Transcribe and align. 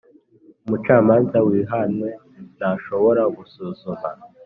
Umucamanza 0.65 1.37
wihanwe 1.47 2.09
ntashobora 2.57 3.21
gusuzuma 3.35 4.07